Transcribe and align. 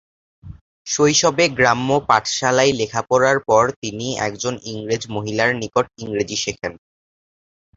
শৈশবে 0.87 1.45
গ্রাম্য 1.57 1.89
পাঠশালায় 2.09 2.73
লেখাপড়ার 2.79 3.37
পর 3.49 3.63
তিনি 3.81 4.07
একজন 4.27 4.53
ইংরেজ 4.71 5.03
মহিলার 5.15 5.49
নিকট 5.61 5.85
ইংরেজি 5.97 6.37
শেখেন। 6.43 6.73